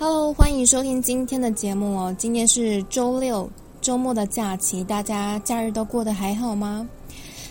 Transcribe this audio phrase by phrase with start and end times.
[0.00, 2.14] Hello，欢迎收听今天的节目哦。
[2.16, 3.50] 今天是周六，
[3.80, 6.88] 周末的假期，大家假日都过得还好吗？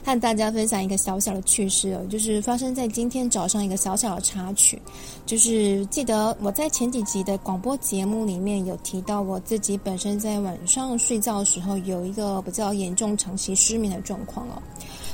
[0.05, 4.81] 和大家分享一个小小的趣事哦，就是发生在今天早上一个小小的插曲，
[5.25, 14.63] 就是记得我在前几集的广播节目里面有提到，我自己本身在晚上睡觉的时候有一个比较严重长期失眠的状况哦，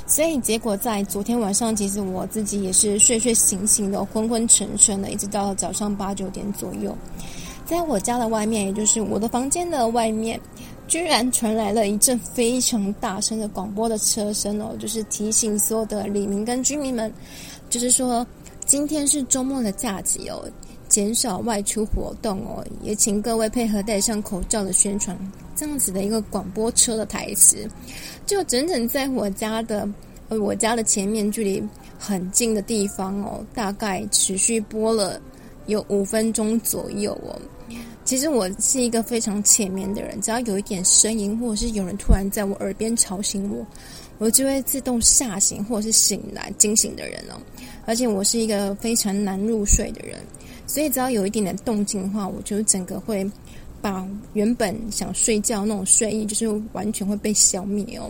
[0.05, 6.95] 所以结果在昨天晚上，其实我自己也是睡睡醒醒的，昏昏沉沉的，一直到早上八九点左右，
[7.65, 10.39] 在我家的外面，也就是我的房间的外面。
[10.85, 17.11] 居然传来了一阵非常大声的广播的车声哦，就是提醒所有的里民跟居民们，
[17.69, 18.27] 就是说
[18.65, 20.49] 今天是周末的假期哦，
[20.87, 25.17] 减少外出活动哦，也请各位配合戴上口罩的宣传，
[25.55, 27.67] 这样子的一个广播车的台词，
[28.25, 29.87] 就整整在我家的
[30.29, 31.61] 呃我家的前面距离
[31.99, 35.21] 很近的地方哦，大概持续播了
[35.67, 37.39] 有五分钟左右哦。
[38.05, 43.65] 其实我是一个非常浅眠的人，只要有一点声音，或者是有人突然在我耳边吵醒我，
[44.17, 47.39] 我就会自动吓醒或者是醒来惊醒的人哦。
[47.85, 50.17] 而且我是一个非常难入睡的人，
[50.65, 53.29] 所以只要有一点点动静的话，我就整个会
[53.81, 58.09] 把原本想睡觉那种睡意，就是完全会被消灭哦。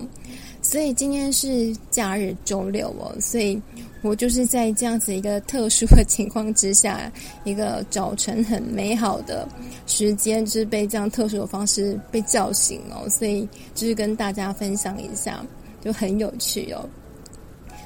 [0.62, 3.62] 所以今天是假日周六哦，所以
[4.02, 7.12] 我就是在这样子一个特殊的情况之下，
[7.44, 9.46] 一个早晨很美好的
[9.88, 15.46] 时间，就是被这样特殊的方式被叫醒哦，所以就是跟大家分享一下，
[15.82, 16.88] 就很有趣哦。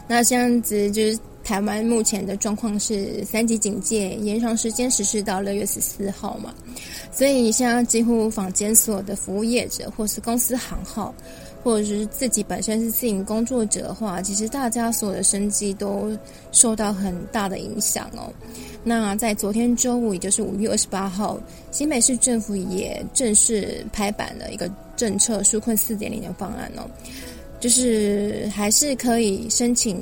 [0.07, 6.53] 那这样子就是台湾目前的状况是三级警戒，延长时间实施到六月十四号嘛，
[7.09, 11.15] 所以现在几乎坊间所有的服务业者或是公司行号。
[11.63, 16.17] 或者是自己本身是自营工作者的话，其实大家所有的生计都
[16.53, 18.31] 受到很大的影响哦。
[18.85, 21.37] 那在昨天周五，也就是五月二十八号，
[21.71, 26.87] 新北市政府也正式拍板了一个政策纾困四点零的方案哦，
[27.59, 30.01] 就是还是可以申请。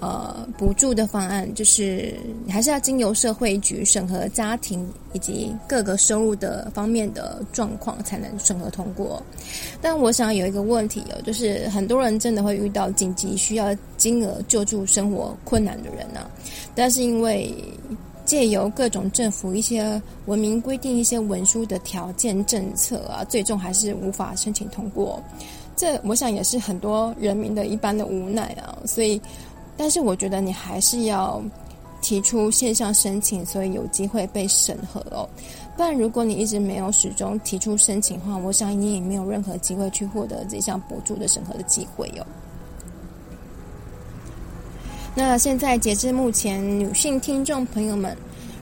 [0.00, 2.14] 呃，补助的方案就是
[2.48, 9.20] 还是要经由社会局审核家庭以及各个收入的方面的状况才能审核通过。
[9.82, 16.30] 但我想有一个问题哦，就是很多人真的会遇到紧急需要金额救助生活困难的人呢、
[16.76, 17.52] 但是因为
[18.24, 25.20] 借由各种政府一些文明规定一些文书的条件政策啊，最终还是无法申请通过。
[25.74, 29.20] 这我想也是很多人民的一般的无奈啊，所以。
[29.78, 31.40] 但是我觉得你还是要
[32.02, 35.26] 提出线上申请，所以有机会被审核哦。
[35.76, 42.26] 不然如果你一直没有始终提出申请的话，我想你也没有任何机会去获得这项补助的审核的机会哟。
[45.14, 48.16] 那现在截至目前，女性听众朋友们，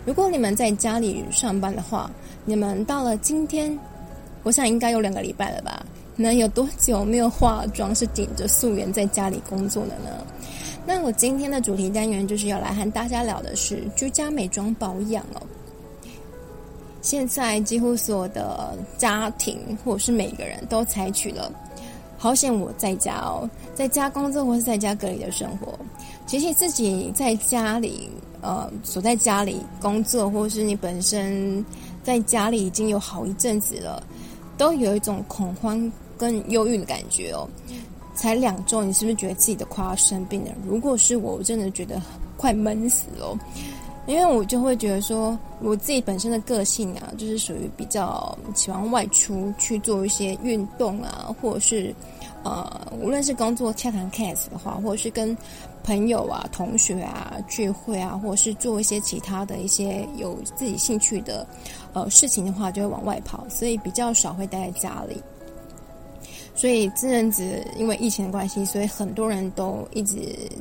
[0.05, 2.11] 如果你们在家里上班的话，
[2.45, 3.79] 你们到了今天，
[4.43, 5.85] 我想应该有两个礼拜了吧？
[6.15, 10.27] 你们有多久没有化妆，是顶着素颜在家里工作了呢？
[10.87, 15.43] 那我今天的主题单元就是要来和大家聊的是居家美妆保养哦。
[17.03, 21.53] 现在几乎所有的家庭或者是每个人都采取了
[22.17, 25.77] “好险我在家哦，在家工作或是在家隔离”的生活。
[26.25, 28.09] 其实自己在家里，
[28.41, 31.65] 呃，所在家里工作，或是你本身
[32.03, 34.03] 在家里已经有好一阵子了，
[34.57, 37.49] 都有一种恐慌跟忧郁的感觉哦。
[38.17, 40.51] 才两周，你是不是觉得自己都快要生病了？
[40.67, 42.01] 如果是我，我真的觉得
[42.37, 43.39] 快闷死了，
[44.07, 51.95] 因为我就会觉得说，我自己本身的个性啊，就是属于比较喜欢外出去做一些运动啊，或者是
[52.43, 55.37] 呃，无论是工作洽谈 case 的话，或者是跟
[55.83, 61.47] 朋友啊、同学啊聚会啊，或者是做一些其他的一些有自己兴趣的
[61.93, 65.21] 呃事情的话，就会往外跑，所以比较少会待在家里。
[66.57, 70.17] 所以这阵子因为疫情的关系，所以很多人都一直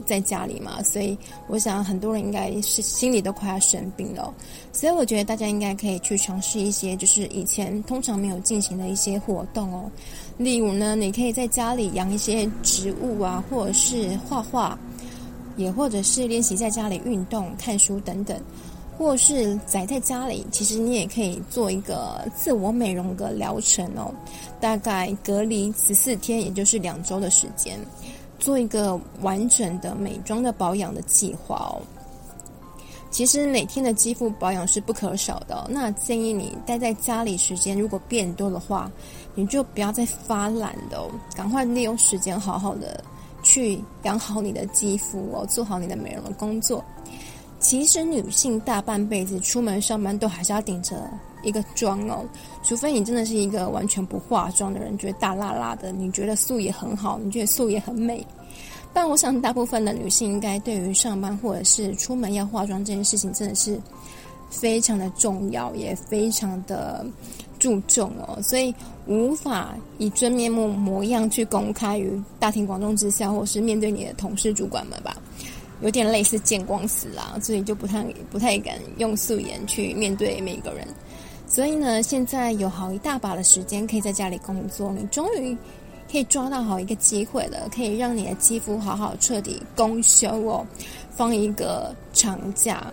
[0.06, 1.18] 在家里嘛，所以
[1.48, 4.34] 我想很多人应该是心里都快要生病了。
[4.74, 9.90] 所以我觉得大家应该可以去尝试一些就是以前通常没有进行的一些活动哦。
[10.38, 14.78] 例如呢，你可以在家里养一些植物啊，或者是画画，
[15.56, 18.38] 也或者是练习在家里运动、看书等等。
[18.97, 24.14] 或是宅在家里，其实你也可以做一个自我美容的疗程哦，
[24.59, 27.78] 大概隔离十四天，也就是两周的时间，
[28.40, 31.82] 做一个完整的美妆的保养的计划哦。
[33.12, 38.91] 其实每天的肌肤保养是不可少的，那建议你待在家里时间如果变多的话，
[39.36, 43.02] 你就不要再发懒的哦，赶快利用时间好好的
[43.41, 46.84] 去养好你的肌肤哦，做好你的美容的工作。
[47.67, 50.96] 其实女性大半辈子出门上班都还是要顶着
[51.41, 52.23] 一个妆哦，
[52.62, 58.23] 除非你真的是一个完全不化妆的人，觉得大辣辣的，你觉得素颜很好，你觉得素颜很美。
[58.94, 63.82] 但我想大部分的女性应该对于上班或者是出门要化妆这件事情，真的是
[64.47, 67.03] 非常的重要，也非常的
[67.58, 68.72] 注重哦，所以
[69.08, 75.17] 无法以真面目模样去公开于大庭广众之下，或是面对你的同事主管们吧。
[75.85, 80.85] 有点类似见光死啦，所以就不太不太敢用素颜去面对每一个人。
[81.47, 85.55] 所以呢，现在有好一大把的时间可以在家里工作，你终于
[86.11, 90.66] 可以抓到好一个机会了，可以让你的肌肤好好彻底公休哦，
[91.11, 92.91] 放一个长假，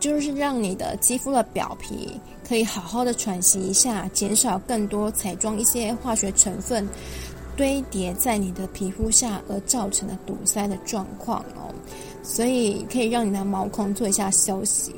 [0.00, 2.18] 就是让你的肌肤的表皮
[2.48, 6.88] 可以好好的喘息一下，减少更多彩妆一些化学成分。
[7.54, 11.71] 堆叠在你的皮肤下而造成的堵塞的状况哦，
[12.22, 14.94] 所以可以让你的毛孔做一下休息。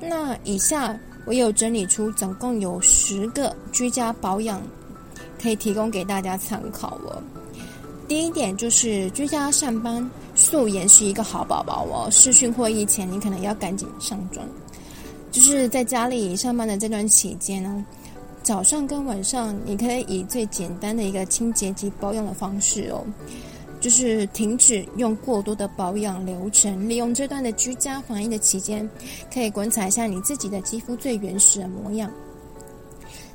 [0.00, 4.62] 那以下我有整理出总共有十个居家保养，
[5.40, 7.22] 可以提供给大家参考哦。
[8.08, 12.08] 第一点就是居家上班，素颜是一个好宝宝哦。
[12.10, 14.44] 视讯会议前你可能要赶紧上妆，
[15.30, 17.84] 就是在家里上班的这段期间呢。
[18.42, 23.04] 早上跟晚上，你可以以最简单的一个清洁及保养的方式哦，
[23.82, 28.88] 就是停止用过多的保养流程，利用这段的居家防疫的期间，
[29.30, 32.10] 可以观察一下你自己的肌肤最原始的模样。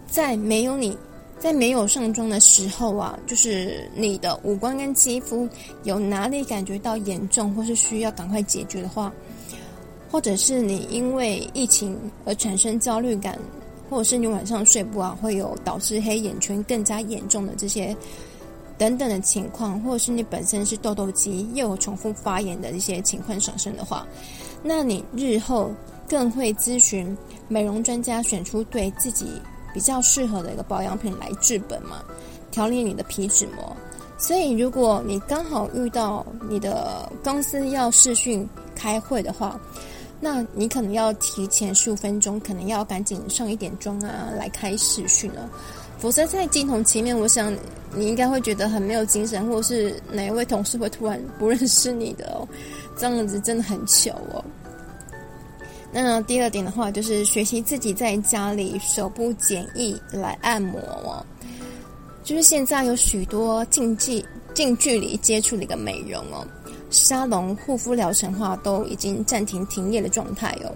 [0.09, 0.97] 在没有你，
[1.37, 5.47] 在没有上妆的时候啊，就是你的五官跟肌肤
[5.83, 9.13] 有哪里感觉到严重，或是需要赶快解决的话，
[10.09, 11.95] 或者是你因为疫情
[12.25, 13.37] 而产生焦虑感。
[13.89, 17.95] 或者是你晚上睡不好，会有导致黑眼圈更加严重的这些
[18.77, 24.05] 等等的情况，或者是你本身是痘痘肌又有重复发炎的一些情况产生的话，
[24.61, 25.71] 那你日后
[26.07, 29.41] 更会咨询美容专家，选出对自己
[29.73, 32.03] 比较适合的一个保养品来治本嘛，
[32.51, 33.75] 调理你的皮脂膜。
[34.19, 39.59] 所以，如果你刚好遇到你的公司要视讯开会的话，
[40.19, 45.47] 那你可能要提前十五分钟，可能要赶紧上一点妆啊，来开视讯了。
[45.99, 47.51] 否则在镜头前面，我想
[47.95, 52.47] 你应该会觉得很没有精神，或是哪一位同事会突然不认识你的哦，
[52.97, 54.43] 这样子真的很糗哦。
[55.91, 61.25] 那第二点的话，就是学习自己在家里手部简易来按摩哦。
[62.23, 64.23] 就是现在有许多近距
[64.53, 66.45] 近距离接触的一个美容哦。
[66.89, 70.71] 沙龙护肤疗程化都已经暂停停业的状态哦，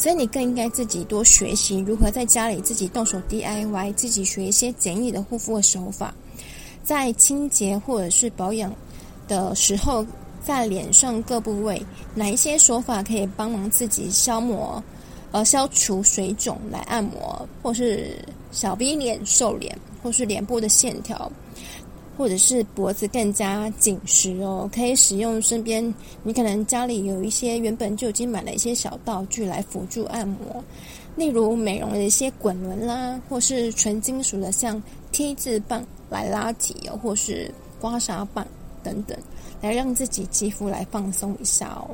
[0.00, 6.14] 所以你更应该自己多学习如何在家里自己动手 DIY，自己学一些简易的护肤的手法，
[6.82, 8.74] 在清洁或者是保养
[9.28, 10.02] 的时候，
[10.42, 14.82] 在脸上各部位哪一些手法可以帮忙自己消磨
[15.32, 18.16] 呃消除水肿来按摩，或是
[18.50, 21.30] 小 V 脸、瘦脸，或是脸部的线条。
[22.20, 25.82] 或者是脖子更加紧实哦，可以使用身边
[26.22, 30.62] 你可能家里有一些原本就已经买了一些小道具来辅助按摩，
[31.16, 34.82] 例如美容的一些滚轮啦，或是纯金属的像
[35.12, 37.50] T 字棒来拉提哦，或是
[37.80, 38.46] 刮痧棒
[38.82, 39.16] 等等，
[39.62, 41.88] 来让自己肌肤来放松一下哦。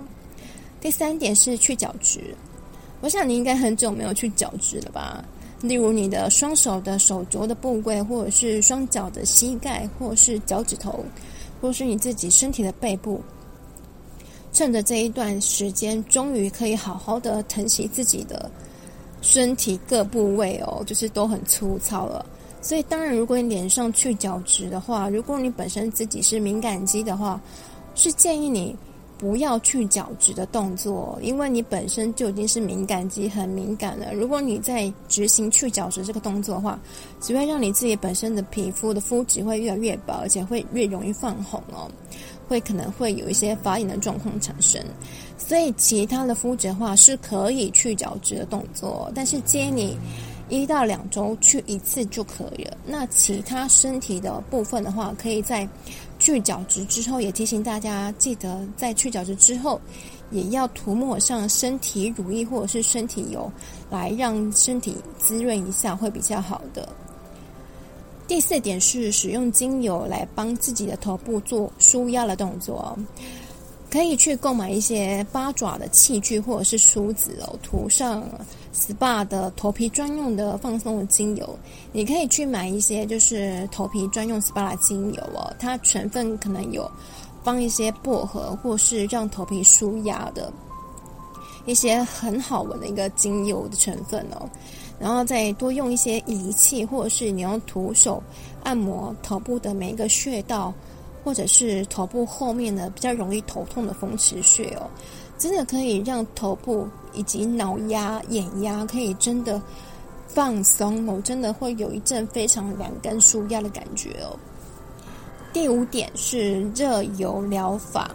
[0.80, 2.34] 第三点是去角质，
[3.00, 5.24] 我想你应该很久没有去角质了吧？
[5.62, 11.04] 例如你的双手的手肘的部位，或者是双脚的膝盖，或者是脚趾头，
[11.60, 13.20] 或是你自己身体的背部，
[14.52, 18.50] 趁着这一段时间，终于可以好好的疼惜自己的
[19.22, 22.24] 身体各部位哦，就是都很粗糙了。
[22.60, 27.40] 所以当然，如果你脸上去角质的话，如果你本身自己是敏感肌的话，
[27.94, 28.76] 是建议你。
[29.18, 34.12] 不要去角质的动作，因为你本身就已经是敏感肌很敏感了。
[34.12, 36.78] 如果你在执行去角质这个动作的话，
[37.20, 41.90] 只会让你自己本身的皮肤的肤质会越来越薄，而且会越容易泛红哦，
[42.46, 44.78] 会可能会有一些发炎的状况产生。
[45.38, 49.98] 所以其他的肤质的话是可以去角质的动作，但是建议你
[50.60, 52.76] 一到两周去一次就可以了。
[52.84, 55.66] 那其他身体的部分的话，可以在。
[56.18, 59.80] 去角质之后，也提醒大家记得在去角质之后，
[60.30, 63.50] 也要涂抹上身体乳液或者是身体油，
[63.90, 66.88] 来让身体滋润一下，会比较好的。
[68.26, 72.98] 第四点是使用精油来帮自己的头部做舒压的动作。
[73.96, 78.22] 可以去购买一些八爪的器具或者是梳子哦，涂上
[78.74, 81.58] SPA 的头皮专用的放松的精油。
[81.92, 86.86] 你可以去买一些就是头皮专用 SPA 的精油哦，它成分可能有
[87.42, 90.52] 放一些薄荷或是让头皮舒压的。
[91.64, 94.46] 一些很好闻的一个精油的成分哦，
[95.00, 98.22] 然后再多用一些仪器，或者是你用徒手
[98.62, 100.70] 按摩头部的每一个穴道，
[101.26, 104.88] 或者是头部后面的比较容易头痛的风池穴哦，
[105.36, 109.60] 真的可以让头部以及脑压、眼压可以真的
[110.28, 114.38] 放松哦，真的会有一阵非常凉跟舒压的感觉哦。
[115.52, 118.08] 第五点是热油疗法。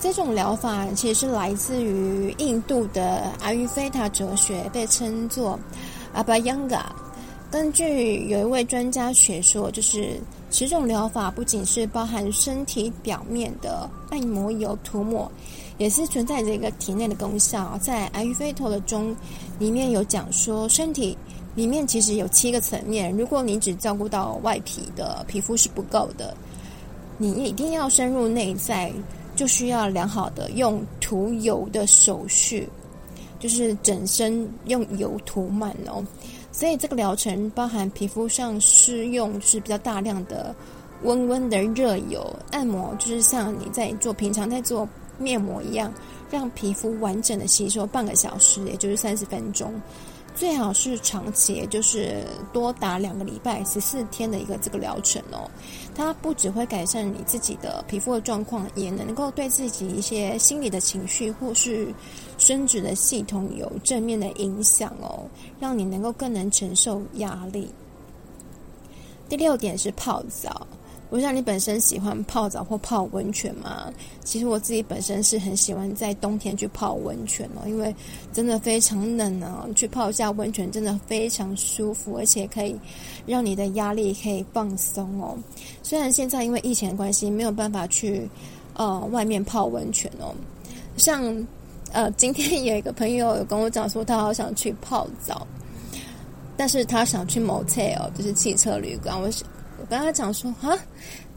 [0.00, 5.56] 这种疗法其实是来自于印度的阿育吠陀哲学，被称作
[6.12, 6.92] 阿巴扬嘎。
[7.48, 15.30] 根据有一位专家学说，就是此种疗法不仅是包含身体表面的按摩油涂抹，
[15.78, 17.78] 也是存在着一个体内的功效。
[17.80, 19.14] 在阿育吠陀的中，
[19.58, 21.16] 里面有讲说，身体
[21.54, 26.36] 里面其实有七个层面，如果你只照顾到外皮的皮肤是不够的，
[27.18, 28.92] 你一定要深入内在。
[29.36, 32.68] 就需要良好的用涂油的手续，
[33.38, 36.04] 就是整身用油涂满哦。
[36.58, 40.52] 所以这个疗程包含皮肤上施用是比较大量的
[41.04, 44.88] 温温的热油按摩，就是像你在做平常在做
[45.18, 45.94] 面膜一样，
[46.28, 49.72] 让皮肤完整的吸收半个小时，也就是三十分钟。
[50.38, 55.50] 最好是长期，就是多达两个礼拜、十四天的一个这个疗程哦。
[55.96, 61.92] 它不只会改善你自己的皮肤的状况，也能够对自己一些心理的情绪或是
[62.38, 65.26] 生殖的系统有正面的影响哦，
[65.58, 67.68] 让你能够更能承受压力。
[69.28, 70.64] 第六点是泡澡。
[71.10, 73.90] 我想你本身喜欢泡澡或泡温泉吗？
[74.24, 77.94] 其实我自己本身是很喜欢在冬天去泡温泉哦，因为
[78.30, 82.76] 真的非常冷啊，去泡一下温泉真的非常舒服，而且可以
[83.24, 85.34] 让你的压力可以放松哦。
[85.82, 88.28] 虽然现在因为疫情的关系没有办法去
[88.74, 90.34] 呃外面泡温泉哦，
[90.98, 91.24] 像
[91.92, 95.46] 呃 今天有一个朋友有跟我讲说他好想去泡澡，
[96.54, 99.48] 但是他想去 motel 就是汽车旅馆，我想。
[99.88, 100.76] 跟他讲说啊，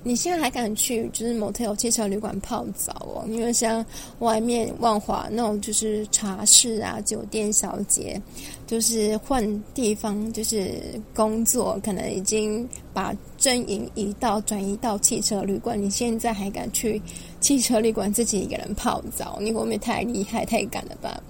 [0.03, 3.25] 你现在还敢去就是 motel 汽车旅馆泡澡哦？
[3.27, 3.85] 因为像
[4.19, 8.21] 外面万华那种就是茶室啊、酒店小姐，
[8.67, 10.81] 就是换地方就是
[11.13, 15.81] 工作，可能已经把阵营移到转移到汽车旅馆。
[15.81, 17.01] 你现在还敢去
[17.39, 19.37] 汽车旅馆自己一个人泡澡？
[19.39, 21.21] 你会不会太厉害、太敢了吧？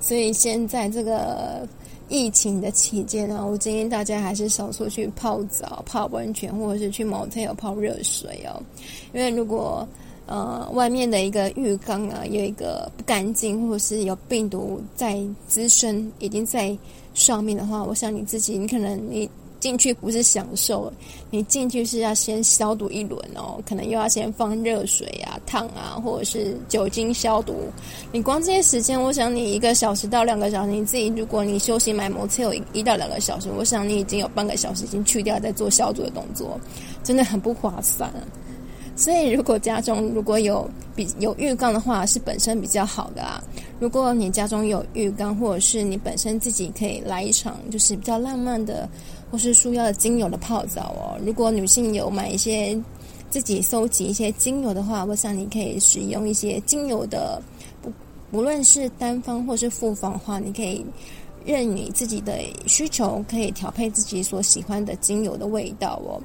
[0.00, 1.68] 所以现在这个。
[2.08, 8.62] 疫情的期间呢，我建议大家还是少出去泡澡、泡温泉，或者是去 motel 泡热水哦。
[9.12, 9.86] 因为如果
[10.26, 16.76] 呃外面的一个浴缸啊有一个不干净，或者是有病毒在滋生，已经在
[17.14, 19.28] 上面的话，我想你自己，你可能你。
[19.64, 20.92] 进去不是享受，
[21.30, 27.54] 你进去是要先消毒一轮哦，可能又要先放热水啊、烫啊，或者是酒精消毒。
[28.12, 36.60] 你光这些时间，我想你一个小时到两个小时，你自己如果你休息买摩车有一到两个小时，我想你已经有半个小时已经去掉在做消毒的动作，
[37.02, 38.12] 真的很不划算。
[38.96, 43.42] 所以，如果家中如果有比有浴缸的话，是本身比较好的啊。
[43.80, 48.88] 如果你家中有浴缸，或者是你本身自己可以来一场，就是比较浪漫的，
[49.30, 51.18] 或是舒压的精油的泡澡哦。
[51.26, 52.80] 如果女性有买一些
[53.30, 57.42] 自己搜集一些精油的话，我想你可以使用一些精油的，
[57.82, 57.92] 不
[58.30, 60.86] 不论是单方或是复方的话，你可以
[61.44, 66.22] 任你自己的需求，可以调配自己所喜欢的精油的味道哦。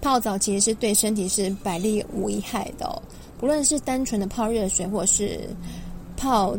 [0.00, 3.02] 泡澡其实是对身体是百利无一害的哦，
[3.38, 5.40] 不论是单纯的泡热水，或是
[6.16, 6.56] 泡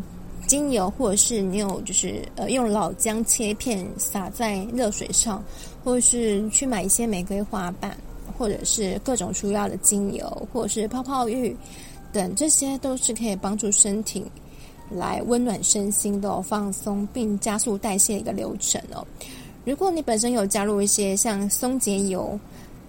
[0.48, 5.43] 精油，或者是你有就是呃用老姜切片撒在热水上，
[5.83, 7.98] 或者是去买一些玫瑰花瓣，
[8.38, 11.55] 或者是各种舒压的精油，或者是泡泡浴
[12.13, 14.24] 等，这些都是可以帮助身体
[14.91, 19.05] 来温暖身心的哦，放松并加速代谢的一个流程哦。
[19.65, 22.39] 如果你本身有加入一些像松节油。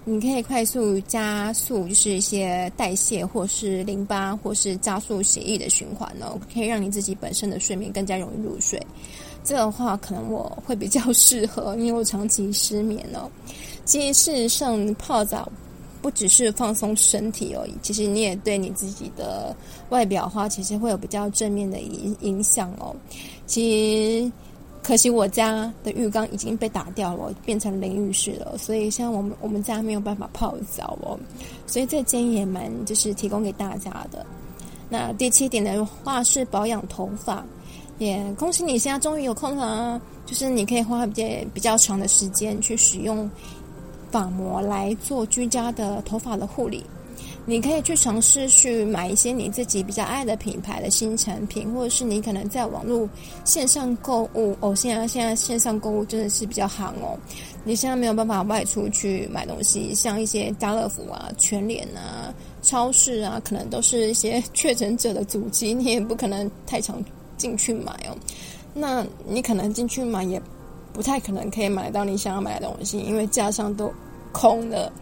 [0.04, 8.84] 你可以快速加速，就是一些代谢，或是淋巴，或是加速血液的循环哦，可以让你自己本身的睡眠更加容易入睡。
[9.44, 13.30] 这个话可能我会比较适合，因为我长期失眠哦。
[13.84, 15.50] 其实事实上，泡澡
[16.00, 19.54] 不只是放松身体而已，其实你也对你自己的
[19.90, 22.94] 外表的话，其实会有比较正面的影影响哦。
[23.46, 24.32] 其实。
[24.82, 31.18] 可惜我家的浴缸已经被打掉了，变成淋浴室了，所以现在我们我们家没有办法泡澡哦。
[31.66, 34.26] 所以这建议也蛮就是提供给大家的。
[34.88, 37.44] 那第七点的话是保养头发，
[37.98, 40.00] 也恭喜你现在终于有空了啊！
[40.26, 41.24] 就是你可以花比较
[41.54, 43.30] 比较长的时间去使用
[44.10, 46.84] 发膜来做居家的头发的护理。
[47.44, 53.08] 你可以去尝试去买一些你自己比较爱的品牌的新产品，或者是你可能在网络
[53.44, 54.72] 线上购物哦。
[54.74, 57.18] 现在现在线上购物真的是比较行哦。
[57.64, 62.32] 你现在没有办法外出去买东西，像一些家乐福啊、全联啊、
[62.62, 67.04] 超市啊，可能都是一些确诊者的足迹，你也不可能太常
[67.36, 68.16] 进去买哦。
[68.72, 70.40] 那你可能进去买也
[70.92, 73.92] 不太可能可以买到你想要买的东西，因为架上都
[74.30, 74.92] 空了。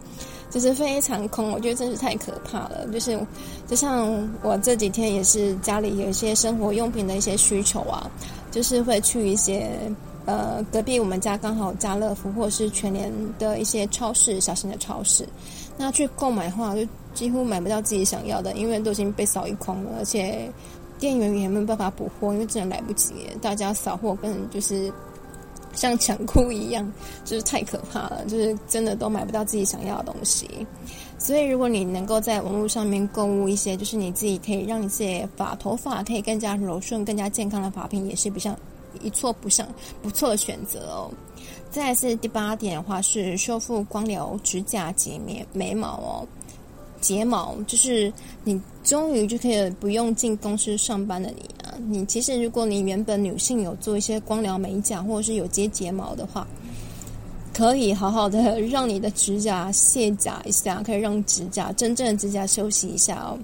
[0.51, 2.85] 就是非常空，我觉得真是太可怕了。
[2.91, 3.17] 就是，
[3.67, 8.11] 就像我这几天也是家里有一些生活用品的一些需求啊，
[8.51, 9.71] 就是会去一些
[10.25, 15.25] 呃隔壁我们家刚好家乐福或者是全联的一些超市，小型的超市，
[15.77, 20.51] 那去购买的话，就几乎买不到自己想要的，因为都已经被扫一空了，而且
[20.99, 24.91] 店员也没有办法补货，因为真的来不及，大家扫货根本就是。
[25.73, 26.91] 像抢库一样，
[27.25, 30.49] 就是太可怕了，就是真的都买不到自己想要的东西。
[31.17, 38.57] 所以，如果你能够在网络上面购物一些，就是你自己可以让你自己发头发可以更加柔顺、更加健康的发品，也是不像
[39.01, 39.67] 一错不上
[40.01, 41.11] 不错的选择哦。
[41.69, 46.27] 再来是第八点的话，是修复光疗、指甲、洁面、眉毛哦。
[46.99, 48.11] 睫毛就是
[48.43, 51.49] 你终于就可以不用进公司上班的你！
[51.87, 56.47] 你其实如果你原本女性有做一些光疗美甲或者是有接睫毛的话，
[57.53, 63.37] 可以好好的 让你的指甲卸甲一下，可以让指甲真正的指甲休息一下哦，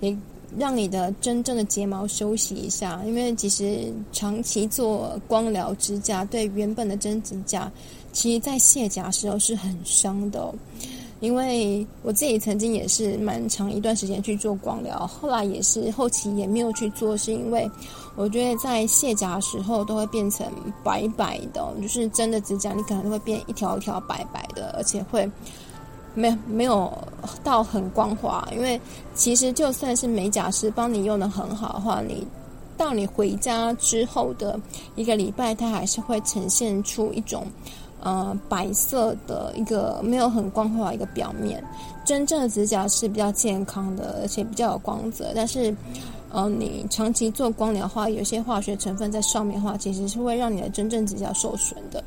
[0.00, 0.16] 也
[0.58, 7.70] 让你的真正的睫毛休息一下，因为其实长期做光疗指甲对原本的真指甲，
[8.12, 10.54] 其实在卸甲时候是很伤的哦。
[11.22, 17.70] 因为我自己曾经也是蛮长一段时间去做光疗，后来也是后期也没有去做，是因为
[18.16, 20.44] 我觉得在卸甲时候都会变成
[20.82, 25.30] 白白的，就是真的指甲你可能会变一条一条白白的，而且会
[26.12, 26.92] 没没有
[27.44, 28.44] 到很光滑。
[28.52, 28.80] 因为
[29.14, 32.26] 其实就算是美甲师帮你用的很好的话，你
[32.76, 34.58] 到你回家之后的
[34.96, 37.46] 一个礼拜，它还是会呈现出一种。
[38.04, 41.62] 呃，白色的一个没有很光滑的一个表面，
[42.04, 45.32] 真正的指甲是比较健康的，而且比较有光泽。
[45.36, 45.72] 但是，
[46.30, 52.02] 呃，你长期做光疗的话，有些化学成分在上面的话，其实是会让你的真正指甲受损的。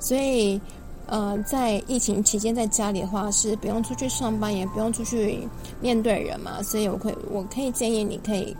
[0.00, 0.58] 所以，
[1.06, 5.46] 呃，在疫情期间在家里的话，是不用出去上班，也不用出去
[5.78, 6.62] 面对人嘛。
[6.62, 8.56] 所以，我可以，我可以建议你可以。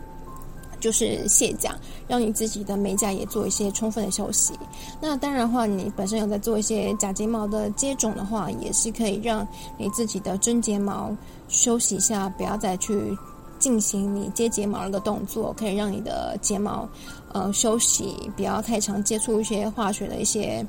[0.85, 1.75] 就是卸甲，
[2.07, 4.53] 让你自己的美甲也做一些充分的休息。
[5.01, 9.47] 那当然的话，你本身有在做一些假睫毛的接种的话，也是可以让
[9.79, 11.11] 你自己的真睫毛
[11.47, 13.17] 休息一下，不要再去
[13.57, 16.87] 进行你接睫毛的动作，可以让你的睫毛
[17.33, 20.63] 呃休息，不要太常接触一些化学的一些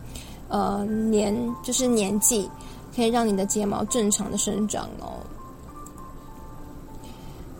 [0.49, 0.79] 呃
[1.13, 2.49] 粘，就是粘剂，
[2.95, 5.21] 可以让你的睫毛正常的生长哦。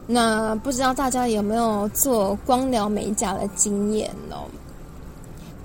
[0.07, 4.47] 那不知道大家有没有做光疗美甲的经验哦？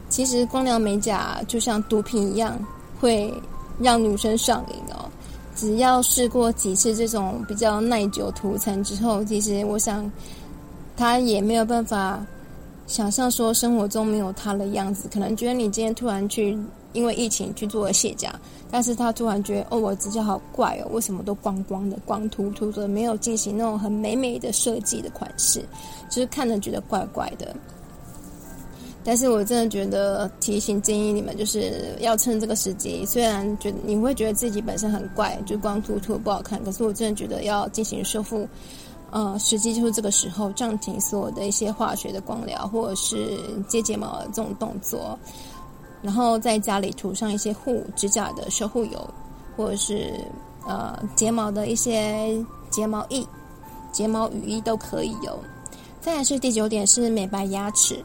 [0.10, 2.58] 其实光疗美甲就像毒品一样，
[3.00, 3.34] 会
[3.80, 5.10] 让女生上瘾哦。
[5.56, 10.12] 只要试过几次这种比较耐久涂层之后，其实我想，
[10.98, 12.20] 他也没有办法
[12.88, 15.08] 想象说生活中没有他的样子。
[15.14, 16.58] 可能觉得你今天突然去。
[16.94, 18.34] 因为疫情去做了卸甲，
[18.70, 25.64] 但是他突然觉得哦，我指甲好怪哦，为什么都光光的、光秃秃的，没有进行那种很美美的设计的款式，
[26.10, 27.56] 就是看着觉得怪怪的。
[29.04, 38.48] 但是我真的觉得提醒建议你们，就是要趁这个时机，虽然觉得你会觉得自己本身很怪，就光秃秃不好看，可是我真的觉得要进行修复，
[39.10, 45.18] 呃，时机就是这个时候，暂停所有的一些化学的光疗或者是接睫毛的这种动作。
[46.02, 49.10] 然后在家里涂上一些护指甲的修护油，
[49.56, 50.14] 或者是
[50.66, 53.26] 呃睫毛的一些睫毛液、
[53.92, 55.38] 睫毛雨衣都可以有。
[56.00, 58.04] 再来是第九点是美白牙齿。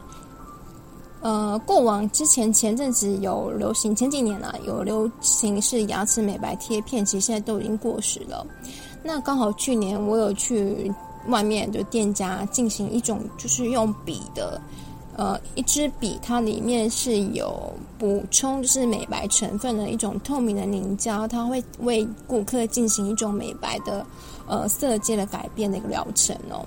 [1.19, 8.45] 呃，过往之前前阵子有流行，前几年啊有流行是牙齿美白贴片，其实现在都已经过时了。
[9.01, 10.93] 那刚好去年我有去
[11.27, 14.61] 外面的店家进行一种就是用笔的。
[15.17, 24.05] 呃，一支笔它里面是有补充，就是美白成分的一种透明的凝胶，它会为顾客进行一种美白的
[24.47, 26.63] 呃色阶的改变的一个疗程哦。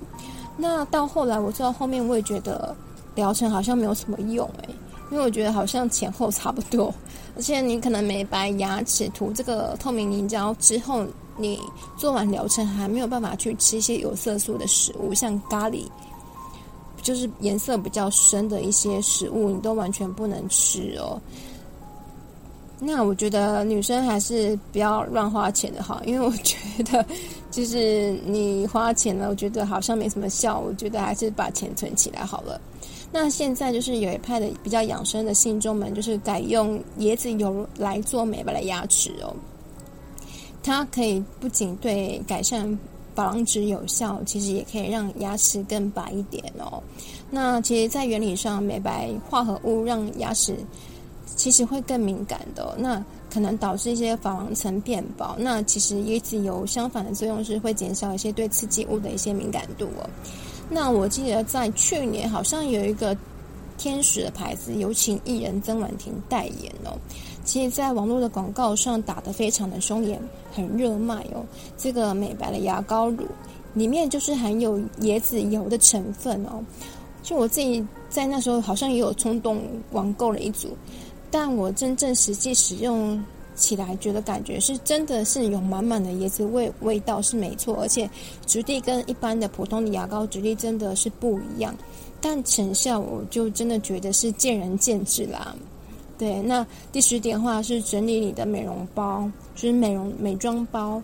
[0.57, 2.75] 那到后来我做到后面，我也觉得
[3.15, 4.69] 疗程好像没有什么用诶，
[5.11, 6.93] 因为我觉得好像前后差不多，
[7.37, 11.05] 而且你可能美白牙齿涂这个透明凝胶之后，
[11.37, 11.57] 你
[11.95, 15.85] 做完疗程还没有办法去吃一些有色素的食物，像咖喱。
[17.01, 21.19] 就是颜色比较深的一些食物，你都完全不能吃哦。
[22.83, 27.05] 那我觉得女生还是不要乱花钱的好，因为我觉得
[27.51, 32.59] 就是你花钱了，我觉得好像没什么效，我觉得还是把钱存起来好了。
[33.11, 39.35] 那现在就是有一派的比较养生的信众们，就是改用椰子油来做美白的牙齿哦。
[40.63, 42.79] 它可以不仅对改善
[43.15, 46.81] 珐琅质有效，其实也可以让牙齿更白一点哦。
[47.29, 50.55] 那其实，在原理上，美白化合物让牙齿
[51.35, 55.35] 其实会更敏感的，那可能导致一些珐琅层变薄。
[55.37, 60.09] 那其实椰子油相反的作用是会减少一些对刺激物的一些敏感度哦。
[60.69, 63.15] 那我记得在去年好像有一个
[63.77, 66.97] 天使的牌子有请艺人曾婉婷代言哦。
[67.51, 70.17] 其实，在网络的广告上打得非常的凶，也
[70.53, 71.43] 很热卖哦。
[71.77, 73.25] 这个美白的牙膏乳
[73.73, 76.63] 里面就是含有椰子油的成分哦。
[77.21, 79.61] 就我自己在那时候好像也有冲动
[79.91, 80.69] 网购了一组，
[81.29, 83.21] 但我真正实际使用
[83.53, 88.09] 起来，觉得感觉是真的是有满满的椰子味，味道是没错，而且
[88.45, 91.75] 质地跟一般的普通的牙膏质地真的是不一样。
[92.21, 95.53] 但成效，我就真的觉得是见仁见智啦。
[96.21, 101.01] 对，那第十点话是整理你的美容包，就是美容美妆包。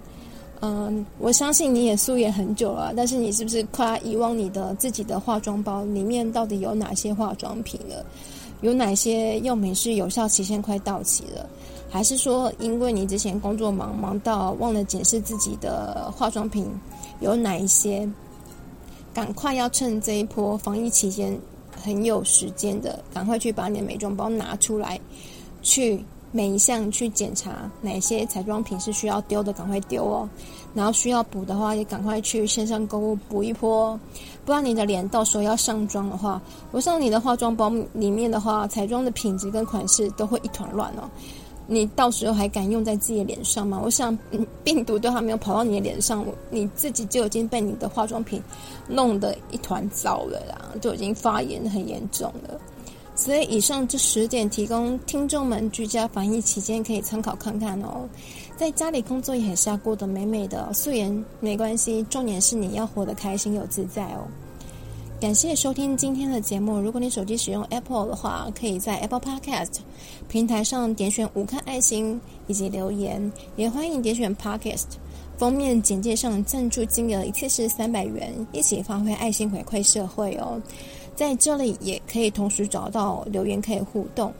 [0.60, 8.06] 嗯，我相信你也素颜很久了，但是你是不是快遗忘你的自己的化妆包里面到底有哪些化妆品了？
[8.62, 11.50] 有哪些用品是有效期限快到期了？
[11.90, 16.68] 还是说因为你之前工作忙，忙到忘了检视自己的化妆品
[17.22, 18.08] 有哪一些？
[19.16, 21.36] 赶快要趁这一波防疫期间。
[21.84, 25.00] 很有时间的，赶快去把你的美妆包拿出来，
[25.62, 30.30] 去每一项去检查哪些彩妆品是需要丢的，赶快丢哦。
[30.74, 34.00] 然后需要补的话，也赶快去线上购物补一波，
[34.46, 36.40] 不然你的脸到时候要上妆的话，
[36.72, 41.10] 我上你的化妆包里面的话，彩妆的品质跟款式都会一团乱哦。
[41.68, 43.80] 你到时候还敢用在自己的脸上吗？
[43.84, 44.18] 我想，
[44.64, 48.42] 病毒都还没有跑到你的脸上，你自己就已经被你的化妆品
[48.88, 52.60] 弄得一团糟了啦，就已经发炎很严重了。
[53.16, 58.08] 所以，以上这十点提供听众们居家防疫期间可以参考看看哦。
[58.56, 64.28] 在家里工作也是要过得美美的，素颜没关系，重点是你要活得开心又自在哦。
[65.20, 66.80] 感谢收听今天的节目。
[66.80, 69.78] 如果你手机使用 Apple 的话，可以在 Apple Podcast
[70.30, 74.86] 平台上点选五颗爱心以及留言，也欢迎点选 Podcast
[75.36, 80.62] 封面简介上赞助金额一次是三百元，一起发挥爱心回馈社会哦。
[81.16, 84.32] 在这里也可以同时找到留言可以互动，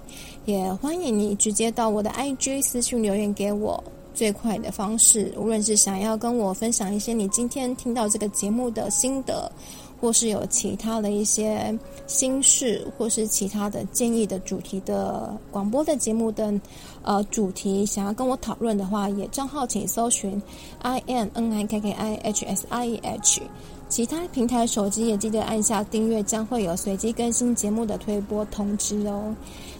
[0.46, 3.84] 也欢迎你直接到我的 IG 私讯留言给我。
[4.14, 9.52] 最快的方式，无论是想要跟我分享一些你今天听到这个节目的心得。
[10.00, 16.54] 或是有其他的一些心事，或是其他的建议的主题的广播的节目的
[17.02, 20.42] 呃主题，想要跟我讨论的话，也账号请搜寻
[20.82, 23.42] i n n i k k i h s i e h，
[23.90, 29.36] 其他平台手机也记得按下订阅，将会有随机更新节目的推播通知哦。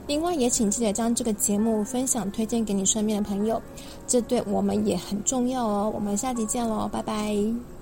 [0.08, 3.62] 另外也请记得将这个节目分享推荐给你身边的朋友，
[4.08, 5.92] 这对我们也很重要哦。
[5.94, 7.77] 我们下集见喽，拜拜。